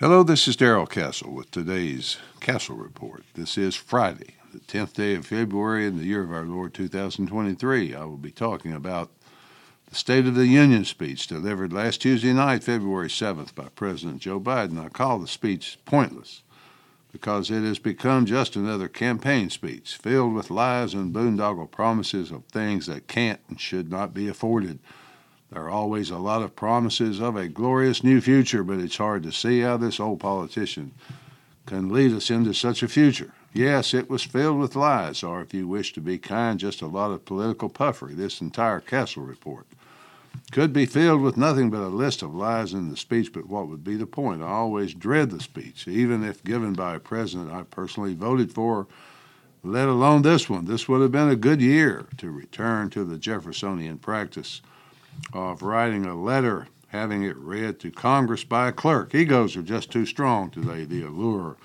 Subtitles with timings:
[0.00, 3.22] Hello, this is Darrell Castle with today's Castle Report.
[3.34, 7.94] This is Friday, the 10th day of February in the year of our Lord 2023.
[7.94, 9.10] I will be talking about
[9.90, 14.40] the State of the Union speech delivered last Tuesday night, February 7th, by President Joe
[14.40, 14.82] Biden.
[14.82, 16.44] I call the speech pointless
[17.12, 22.46] because it has become just another campaign speech filled with lies and boondoggle promises of
[22.46, 24.78] things that can't and should not be afforded.
[25.52, 29.24] There are always a lot of promises of a glorious new future, but it's hard
[29.24, 30.92] to see how this old politician
[31.66, 33.32] can lead us into such a future.
[33.52, 36.86] Yes, it was filled with lies, or if you wish to be kind, just a
[36.86, 39.66] lot of political puffery, this entire Castle report.
[40.52, 43.66] Could be filled with nothing but a list of lies in the speech, but what
[43.66, 44.42] would be the point?
[44.42, 48.86] I always dread the speech, even if given by a president I personally voted for,
[49.64, 50.66] let alone this one.
[50.66, 54.62] This would have been a good year to return to the Jeffersonian practice
[55.32, 59.14] of writing a letter, having it read to Congress by a clerk.
[59.14, 60.84] Egos are just too strong today.
[60.84, 61.56] The allure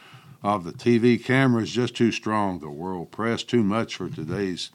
[0.44, 2.60] of the TV camera is just too strong.
[2.60, 4.72] The world press too much for today's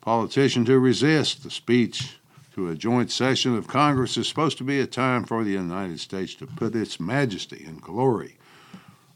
[0.00, 1.42] politician to resist.
[1.42, 2.18] The speech
[2.54, 6.00] to a joint session of Congress is supposed to be a time for the United
[6.00, 8.36] States to put its majesty and glory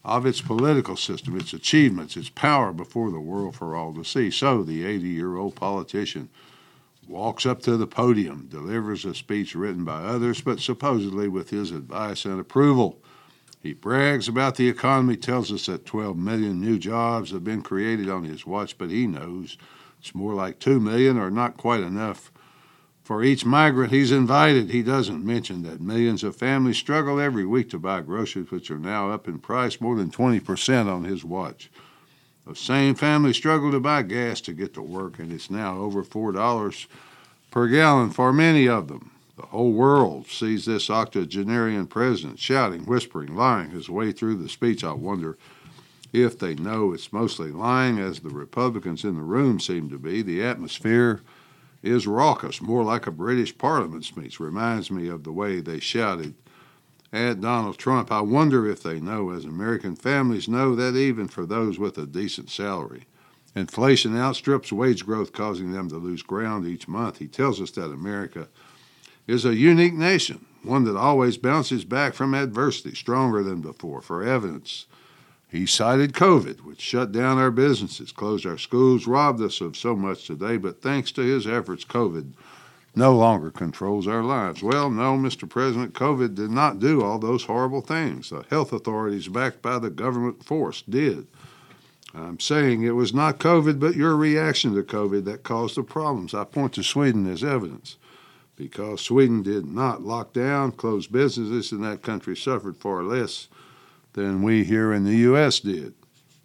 [0.05, 4.31] of its political system, its achievements, its power before the world for all to see.
[4.31, 6.29] So the 80 year old politician
[7.09, 11.71] walks up to the podium, delivers a speech written by others, but supposedly with his
[11.71, 13.03] advice and approval.
[13.63, 18.09] He brags about the economy, tells us that 12 million new jobs have been created
[18.09, 19.57] on his watch, but he knows
[20.01, 22.33] it's more like 2 million or not quite enough.
[23.05, 27.71] For each migrant he's invited, he doesn't mention that millions of families struggle every week
[27.71, 31.71] to buy groceries, which are now up in price more than 20% on his watch.
[32.47, 36.03] The same families struggle to buy gas to get to work, and it's now over
[36.03, 36.87] $4
[37.51, 39.13] per gallon for many of them.
[39.37, 44.85] The whole world sees this octogenarian president shouting, whispering, lying his way through the speech.
[44.85, 45.39] I wonder
[46.13, 50.21] if they know it's mostly lying, as the Republicans in the room seem to be.
[50.21, 51.23] The atmosphere
[51.83, 54.39] is raucous, more like a British Parliament speech.
[54.39, 56.35] Reminds me of the way they shouted
[57.13, 58.11] at Donald Trump.
[58.11, 62.07] I wonder if they know, as American families know, that even for those with a
[62.07, 63.05] decent salary,
[63.55, 67.19] inflation outstrips wage growth, causing them to lose ground each month.
[67.19, 68.49] He tells us that America
[69.27, 74.01] is a unique nation, one that always bounces back from adversity stronger than before.
[74.01, 74.87] For evidence,
[75.49, 79.95] he cited COVID, which shut down our businesses, closed our schools, robbed us of so
[79.95, 82.33] much today, but thanks to his efforts, COVID
[82.95, 84.63] no longer controls our lives.
[84.63, 85.49] Well, no, Mr.
[85.49, 88.31] President, COVID did not do all those horrible things.
[88.31, 91.27] The health authorities, backed by the government force, did.
[92.15, 96.35] I'm saying it was not COVID, but your reaction to COVID that caused the problems.
[96.35, 97.97] I point to Sweden as evidence
[98.55, 103.49] because Sweden did not lock down, close businesses, and that country suffered far less
[104.13, 105.61] than we here in the U.S.
[105.61, 105.95] did.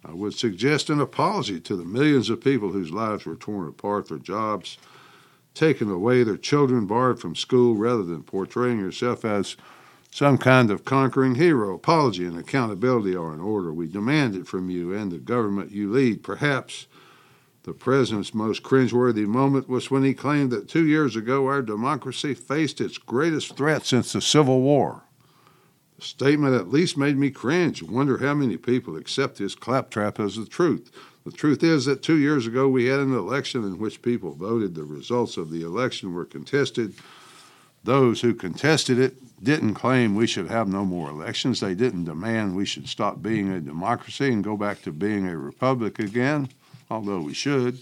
[0.02, 4.08] I would suggest an apology to the millions of people whose lives were torn apart,
[4.08, 4.78] their jobs
[5.58, 9.56] taken away, their children barred from school, rather than portraying yourself as
[10.10, 11.74] some kind of conquering hero.
[11.74, 13.72] Apology and accountability are in order.
[13.72, 16.22] We demand it from you and the government you lead.
[16.22, 16.86] Perhaps
[17.64, 22.34] the president's most cringeworthy moment was when he claimed that two years ago our democracy
[22.34, 25.02] faced its greatest threat since the Civil War.
[25.98, 27.82] The statement at least made me cringe.
[27.82, 30.90] and Wonder how many people accept this claptrap as the truth.
[31.28, 34.74] The truth is that two years ago we had an election in which people voted.
[34.74, 36.94] The results of the election were contested.
[37.84, 41.60] Those who contested it didn't claim we should have no more elections.
[41.60, 45.36] They didn't demand we should stop being a democracy and go back to being a
[45.36, 46.48] republic again,
[46.90, 47.76] although we should.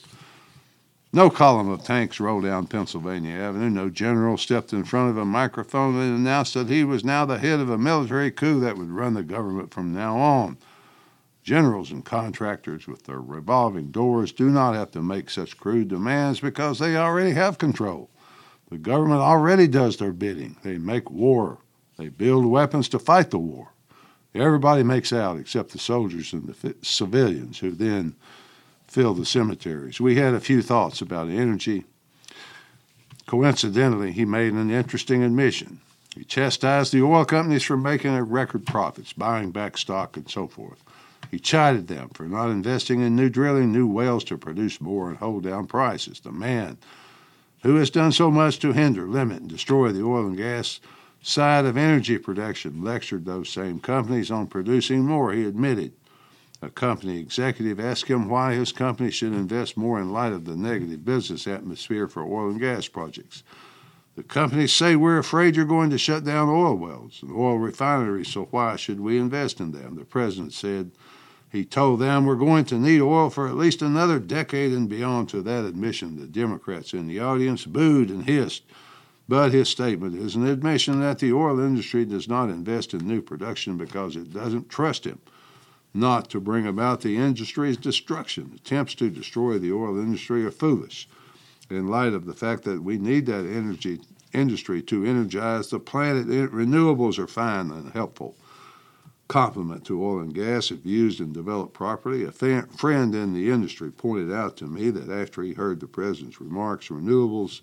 [1.12, 3.70] No column of tanks rolled down Pennsylvania Avenue.
[3.70, 7.38] No general stepped in front of a microphone and announced that he was now the
[7.38, 10.58] head of a military coup that would run the government from now on.
[11.46, 16.40] Generals and contractors with their revolving doors do not have to make such crude demands
[16.40, 18.10] because they already have control.
[18.68, 20.56] The government already does their bidding.
[20.64, 21.58] They make war.
[21.98, 23.68] They build weapons to fight the war.
[24.34, 28.16] Everybody makes out except the soldiers and the civilians who then
[28.88, 30.00] fill the cemeteries.
[30.00, 31.84] We had a few thoughts about energy.
[33.26, 35.80] Coincidentally, he made an interesting admission.
[36.16, 40.82] He chastised the oil companies for making record profits, buying back stock, and so forth.
[41.30, 45.18] He chided them for not investing in new drilling, new wells to produce more and
[45.18, 46.20] hold down prices.
[46.20, 46.78] The man
[47.62, 50.80] who has done so much to hinder, limit, and destroy the oil and gas
[51.22, 55.32] side of energy production lectured those same companies on producing more.
[55.32, 55.92] He admitted
[56.62, 60.56] a company executive asked him why his company should invest more in light of the
[60.56, 63.42] negative business atmosphere for oil and gas projects.
[64.16, 68.28] The companies say we're afraid you're going to shut down oil wells and oil refineries,
[68.28, 69.96] so why should we invest in them?
[69.96, 70.90] The president said
[71.52, 75.28] he told them we're going to need oil for at least another decade and beyond.
[75.28, 78.62] To that admission, the Democrats in the audience booed and hissed.
[79.28, 83.20] But his statement is an admission that the oil industry does not invest in new
[83.20, 85.18] production because it doesn't trust him
[85.92, 88.52] not to bring about the industry's destruction.
[88.54, 91.06] Attempts to destroy the oil industry are foolish
[91.70, 94.00] in light of the fact that we need that energy
[94.32, 96.26] industry to energize the planet.
[96.26, 98.36] Renewables are fine and helpful
[99.28, 102.24] complement to oil and gas if used and developed properly.
[102.24, 106.40] A friend in the industry pointed out to me that after he heard the president's
[106.40, 107.62] remarks, renewables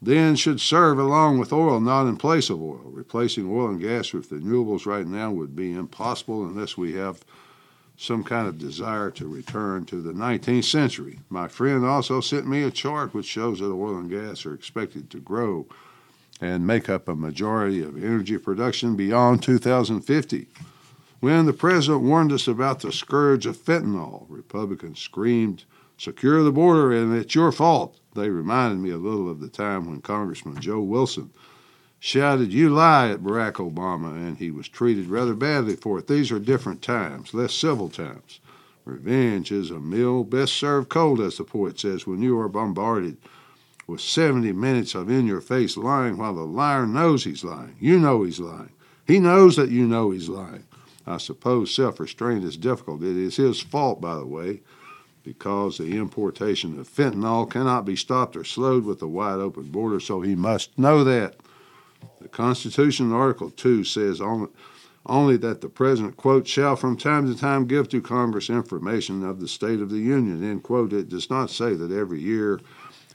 [0.00, 2.82] then should serve along with oil, not in place of oil.
[2.84, 7.24] Replacing oil and gas with renewables right now would be impossible unless we have
[8.00, 11.18] some kind of desire to return to the 19th century.
[11.28, 15.10] My friend also sent me a chart which shows that oil and gas are expected
[15.10, 15.66] to grow
[16.40, 20.46] and make up a majority of energy production beyond 2050.
[21.18, 25.64] When the president warned us about the scourge of fentanyl, Republicans screamed,
[25.96, 27.98] Secure the border and it's your fault.
[28.14, 31.32] They reminded me a little of the time when Congressman Joe Wilson
[31.98, 36.06] shouted, You lie at Barack Obama, and he was treated rather badly for it.
[36.06, 38.40] These are different times, less civil times.
[38.84, 43.18] Revenge is a meal best served cold, as the poet says, when you are bombarded
[43.86, 47.76] with 70 minutes of in your face lying while the liar knows he's lying.
[47.80, 48.72] You know he's lying.
[49.06, 50.64] He knows that you know he's lying.
[51.06, 53.02] I suppose self restraint is difficult.
[53.02, 54.60] It is his fault, by the way,
[55.24, 60.00] because the importation of fentanyl cannot be stopped or slowed with a wide open border,
[60.00, 61.36] so he must know that.
[62.20, 64.48] The Constitution, Article 2, says only,
[65.06, 69.40] only that the President, quote, shall from time to time give to Congress information of
[69.40, 70.92] the State of the Union, end quote.
[70.92, 72.60] It does not say that every year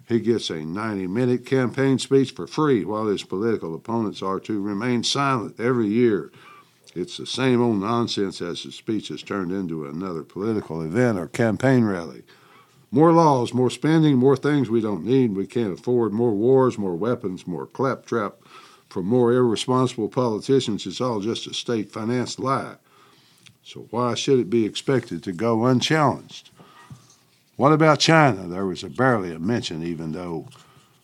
[0.07, 4.61] he gets a 90 minute campaign speech for free while his political opponents are to
[4.61, 6.31] remain silent every year.
[6.95, 11.27] It's the same old nonsense as the speech has turned into another political event or
[11.27, 12.23] campaign rally.
[12.91, 16.95] More laws, more spending, more things we don't need, we can't afford, more wars, more
[16.95, 18.35] weapons, more claptrap
[18.93, 20.85] from more irresponsible politicians.
[20.85, 22.75] It's all just a state financed lie.
[23.63, 26.51] So why should it be expected to go unchallenged?
[27.55, 28.47] What about China?
[28.47, 30.47] There was a barely a mention, even though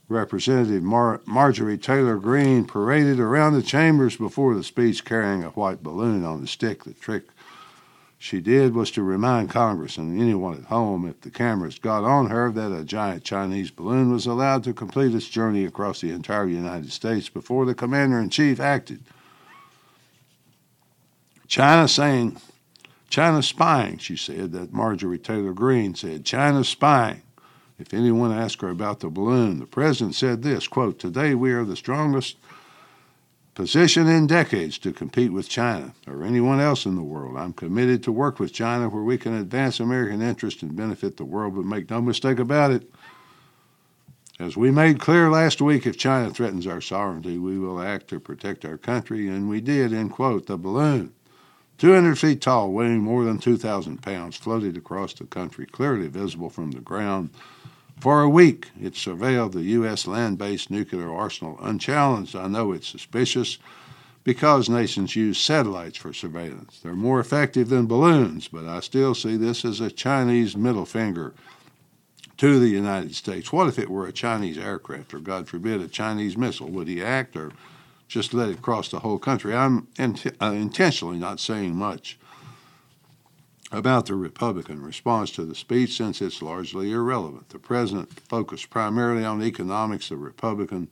[0.08, 5.82] Representative Mar- Marjorie Taylor Greene paraded around the chambers before the speech carrying a white
[5.82, 6.84] balloon on a stick.
[6.84, 7.24] The trick
[8.22, 12.30] she did was to remind Congress and anyone at home, if the cameras got on
[12.30, 16.46] her, that a giant Chinese balloon was allowed to complete its journey across the entire
[16.46, 19.00] United States before the commander in chief acted.
[21.48, 22.38] China saying,
[23.10, 27.22] China's spying, she said, that Marjorie Taylor Greene said, China's spying.
[27.80, 31.64] If anyone asked her about the balloon, the president said this quote, Today we are
[31.64, 32.36] the strongest
[33.60, 37.36] position in decades to compete with China or anyone else in the world.
[37.36, 41.26] I'm committed to work with China where we can advance American interests and benefit the
[41.26, 42.90] world, but make no mistake about it.
[44.40, 48.20] As we made clear last week, if China threatens our sovereignty, we will act to
[48.22, 50.46] protect our country, and we did, end quote.
[50.46, 51.12] The balloon,
[51.80, 56.72] 200 feet tall, weighing more than 2,000 pounds, floated across the country, clearly visible from
[56.72, 57.32] the ground
[58.00, 60.08] for a week, it surveilled the U.S.
[60.08, 62.36] land based nuclear arsenal unchallenged.
[62.36, 63.58] I know it's suspicious
[64.24, 66.80] because nations use satellites for surveillance.
[66.80, 71.34] They're more effective than balloons, but I still see this as a Chinese middle finger
[72.38, 73.52] to the United States.
[73.52, 76.70] What if it were a Chinese aircraft or, God forbid, a Chinese missile?
[76.70, 77.52] Would he act or
[78.08, 79.54] just let it cross the whole country?
[79.54, 82.18] I'm int- uh, intentionally not saying much
[83.72, 87.50] about the Republican response to the speech since it's largely irrelevant.
[87.50, 90.10] The president focused primarily on economics.
[90.10, 90.90] The Republican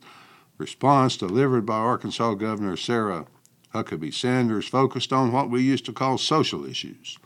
[0.58, 3.26] response delivered by Arkansas Governor Sarah
[3.74, 7.18] Huckabee Sanders focused on what we used to call social issues.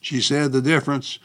[0.00, 1.18] She said the difference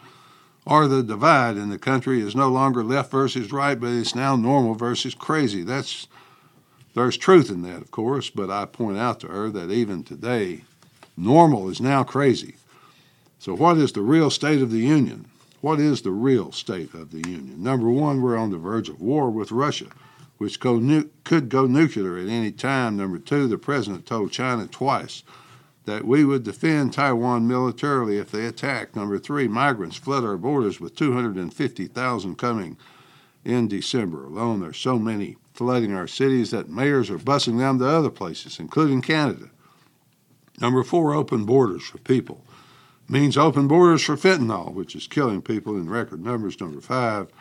[0.65, 4.35] or the divide in the country is no longer left versus right, but it's now
[4.35, 5.63] normal versus crazy.
[5.63, 6.07] That's
[6.93, 10.65] there's truth in that, of course, but I point out to her that even today,
[11.15, 12.55] normal is now crazy.
[13.41, 15.25] So, what is the real state of the Union?
[15.61, 17.63] What is the real state of the Union?
[17.63, 19.87] Number one, we're on the verge of war with Russia,
[20.37, 22.97] which go nu- could go nuclear at any time.
[22.97, 25.23] Number two, the president told China twice
[25.85, 28.95] that we would defend Taiwan militarily if they attacked.
[28.95, 32.77] Number three, migrants flood our borders with 250,000 coming
[33.43, 34.59] in December alone.
[34.59, 39.01] There's so many flooding our cities that mayors are busing them to other places, including
[39.01, 39.49] Canada.
[40.59, 42.45] Number four, open borders for people
[43.11, 46.59] means open borders for fentanyl, which is killing people in record numbers.
[46.59, 47.31] Number five,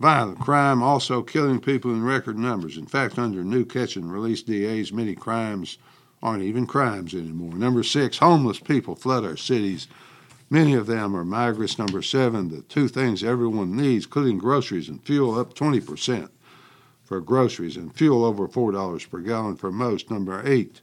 [0.00, 2.78] Violent crime also killing people in record numbers.
[2.78, 5.76] In fact, under new catch and release DAs, many crimes
[6.22, 7.52] aren't even crimes anymore.
[7.52, 9.88] Number six, homeless people flood our cities.
[10.48, 11.78] Many of them are migrants.
[11.78, 16.30] Number seven, the two things everyone needs, including groceries and fuel, up 20%
[17.04, 20.10] for groceries and fuel over $4 per gallon for most.
[20.10, 20.80] Number eight,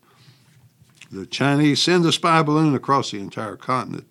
[1.12, 4.06] the Chinese send a spy balloon across the entire continent.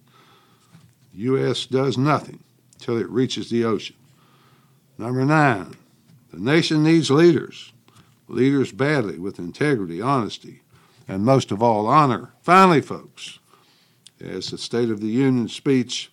[1.17, 1.67] U.S.
[1.67, 2.41] does nothing
[2.79, 3.97] till it reaches the ocean.
[4.99, 5.75] Number nine,
[6.33, 7.73] the nation needs leaders,
[8.29, 10.63] leaders badly with integrity, honesty,
[11.09, 12.33] and most of all, honor.
[12.43, 13.39] Finally, folks,
[14.21, 16.11] as the State of the Union speech,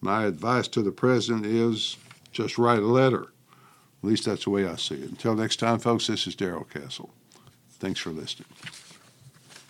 [0.00, 1.96] my advice to the President is
[2.32, 3.32] just write a letter.
[4.02, 5.10] At least that's the way I see it.
[5.10, 7.10] Until next time, folks, this is Darrell Castle.
[7.78, 8.48] Thanks for listening.